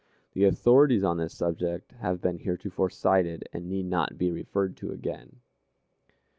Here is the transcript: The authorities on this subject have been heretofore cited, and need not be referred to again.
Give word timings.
The 0.33 0.45
authorities 0.45 1.03
on 1.03 1.17
this 1.17 1.35
subject 1.37 1.91
have 1.99 2.21
been 2.23 2.39
heretofore 2.39 2.89
cited, 2.89 3.47
and 3.53 3.69
need 3.69 3.85
not 3.85 4.17
be 4.17 4.31
referred 4.31 4.75
to 4.77 4.89
again. 4.91 5.41